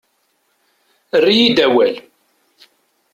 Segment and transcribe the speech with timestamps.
[1.15, 1.95] Err-iyi-d awal.